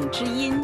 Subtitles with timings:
[0.00, 0.54] 众之音。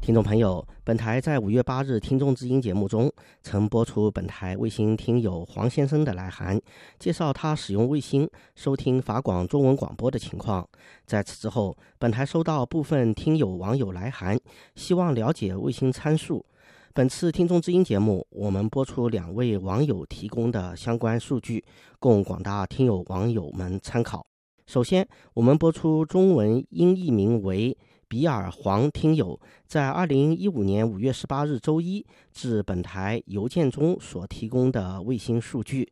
[0.00, 3.08] 听众朋友，本台在五月八日《听众之音》节目中
[3.40, 6.60] 曾播出本台卫星听友黄先生的来函，
[6.98, 10.68] 介绍他使用卫星收听法广中文广播的情况。
[11.06, 14.36] 在此之后，本台收到部分听友网友来函，
[14.74, 16.44] 希望了解卫星参数。
[16.92, 21.64] 本次《听众之音》节目，我们播出两位网友提供的相关数据，
[22.00, 24.26] 供广大听友网友们参考。
[24.66, 27.76] 首先，我们播出中文音译名为。
[28.08, 35.90] 比尔黄听友在二零一五年五月十八日周一至本台邮件中所提供的卫星数据，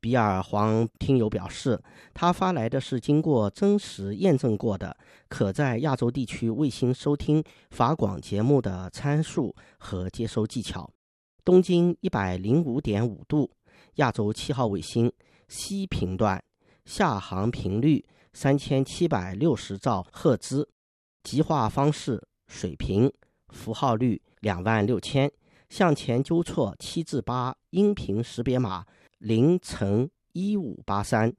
[0.00, 1.78] 比尔黄听友表示，
[2.14, 4.96] 他发来的是经过真实验证过的，
[5.28, 10.90] 可在亚洲地区卫星收听法广节目的参数和接收技巧。
[11.44, 13.50] 东经一百零五点五度，
[13.96, 15.12] 亚洲七号卫星
[15.48, 16.42] 西频段，
[16.84, 20.68] 下行频率三千七百六十兆赫兹。
[21.22, 23.12] 极化方式水平
[23.50, 25.30] 符号率两万六千，
[25.68, 28.86] 向前纠错七至八，音频识别码
[29.18, 31.32] 零乘一五八三。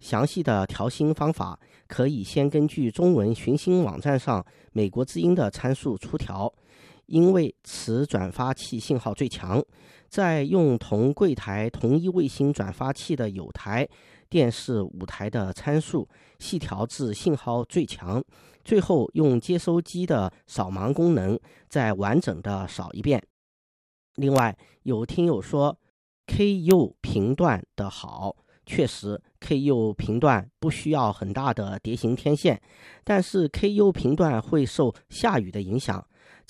[0.00, 6.52] 详细的调新方法可以先根据中文寻星网站上美国之音的参数出调，
[7.12, 9.62] 因为此转发器信号最强，
[10.08, 13.86] 在用同柜台同一卫星转发器的有台
[14.30, 18.24] 电视五台的参数细调至信号最强。
[18.64, 21.38] 最后用接收机的扫盲功能
[21.68, 23.22] 再完整的扫一遍。
[24.14, 25.78] 另外，有听友说
[26.26, 32.58] KU 频段的好，确实 KU 频段不需要很大的碟形天线，
[33.04, 36.02] 但是 KU 频段会受下雨的影响，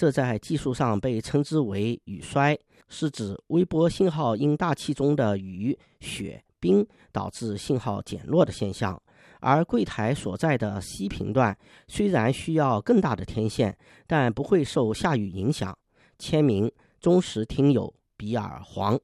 [0.02, 2.58] 这在技术上被称之为雨衰，
[2.88, 9.00] 是指微波信号因大气中的雨、雪、冰导致信号减弱的现象。
[9.38, 15.78] 而柜台所在的 C 频段虽然需要更大的天线，但不会受下雨影响。
[16.18, 18.98] 签名：忠实听友比尔黄。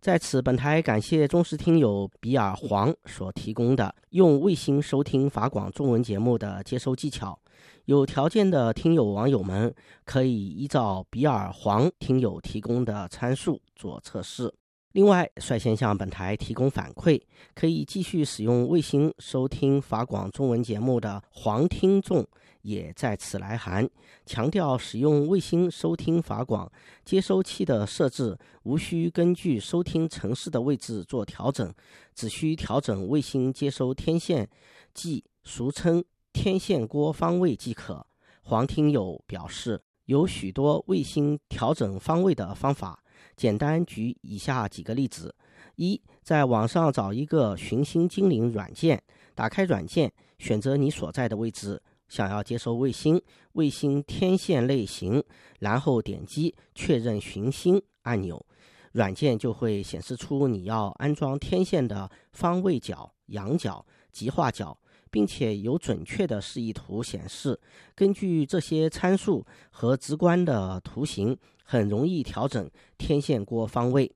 [0.00, 7.38] 在此，本台感谢忠实听友比尔黄所提供的用卫星收听法广中文节目的接收技巧。
[7.86, 14.52] 有条件的听友网友们可以依照比尔黄听友提供的参数做测试。
[14.92, 17.20] 另外，率先向本台提供反馈，
[17.52, 22.24] 可以继续使用卫星收听法广中文节目的黄听众
[22.62, 23.90] 也在此来函，
[24.24, 26.70] 强调使用卫星收听法广
[27.04, 31.74] 接收器的设置无需根据收听城市的位置做调整，
[32.14, 34.48] 只需调整卫星接收天线，
[34.94, 36.04] 即俗称
[36.44, 38.06] 天线锅方位即可。
[38.42, 43.02] 黄听友表示，有许多卫星调整方位的方法。
[43.34, 45.34] 简单举以下几个例子：
[45.76, 49.02] 一，在网上找一个寻星精灵软件，
[49.34, 53.18] 打开软件，选择你所在的位置，想要接收卫星、
[53.52, 55.24] 卫星天线类型，
[55.60, 58.44] 然后点击确认寻星按钮，
[58.92, 64.78] 软件就会显示出你要安装天线的方位角、仰角、极化角，
[65.14, 67.60] 并且有准确的示意图显示。
[67.94, 71.38] 根据这些参数和直观的图形。
[71.66, 74.12] 很容易调整天线锅方位。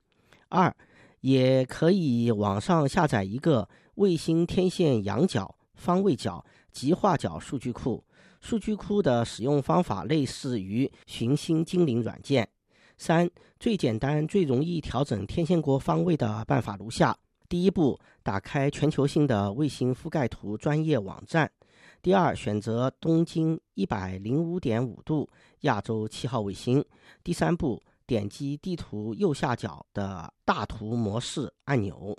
[0.49, 0.71] 二，
[1.21, 8.03] 也可以网上下载一个卫星天线仰角、方位角、极化角数据库。
[8.39, 12.47] 数据库的使用方法类似于寻星精灵软件。
[12.99, 13.27] 三，
[13.59, 17.17] 最简单、最容易调整天线锅方位的办法如下：
[17.49, 21.51] 第一步，打开全球性的卫星覆盖图专业网站。
[21.99, 25.27] 第二，选择东经一百零五点五度
[25.61, 26.85] 亚洲七号卫星。
[27.23, 32.15] 第三步，点击地图右下角的大图模式按钮，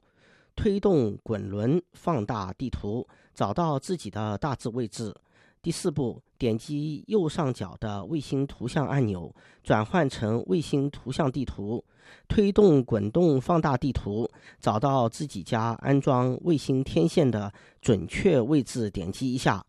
[0.57, 5.15] 推动滚轮放大地图，找到自己的大致位置。
[5.63, 11.85] 第四步，点击右上角的卫星图像按钮，转换成卫星图像地图，
[12.29, 14.27] 推动滚动放大地图，
[14.59, 19.63] 找到自己家安装卫星天线的准确位置，点击一下。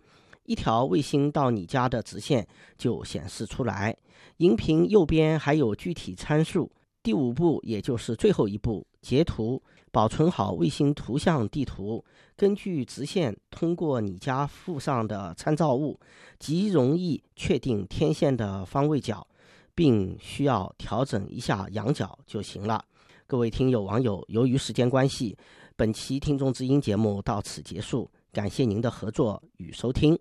[0.45, 2.47] 一条卫星到你家的直线
[2.77, 3.95] 就显示出来，
[4.37, 6.71] 荧屏右边还有具体参数。
[7.03, 9.61] 第五步，也就是最后一步，截图
[9.91, 12.03] 保存好卫星图像地图，
[12.35, 15.99] 根据直线通过你家附上的参照物，
[16.39, 19.25] 极容易确定天线的方位角，
[19.75, 22.83] 并需要调整一下仰角就行了。
[23.27, 25.37] 各位听友网友，由于时间关系，
[25.75, 30.17] 本期听众之音节目到此结束，感谢您的合作与收听。